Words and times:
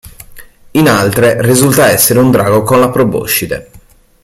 In 0.71 0.87
altre 0.89 1.43
risulta 1.45 1.89
essere 1.89 2.17
un 2.17 2.31
drago 2.31 2.63
con 2.63 2.79
la 2.79 2.89
proboscide. 2.89 3.69